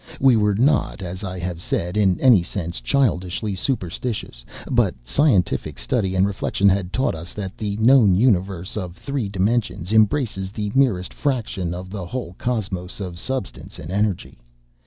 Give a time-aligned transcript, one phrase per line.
[0.19, 6.15] We were not, as I have said, in any sense childishly superstitious, but scientific study
[6.15, 11.13] and reflection had taught us that the known universe of three dimensions embraces the merest
[11.13, 14.39] fraction of the whole cosmos of substance and energy.